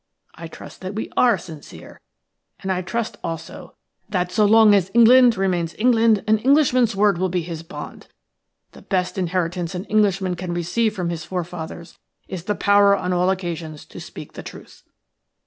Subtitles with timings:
[0.33, 2.01] I trust that we are sincere,
[2.59, 3.75] and I trust also
[4.09, 8.07] that, so long as England remains England, an Englishman's word will be his bond.
[8.71, 13.29] The best inheritance an Englishman can receive from his forefathers is the power on all
[13.29, 14.81] occasions to speak the truth.